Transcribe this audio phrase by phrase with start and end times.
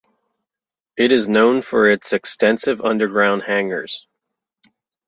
[0.97, 4.07] It is known for its extensive underground hangars.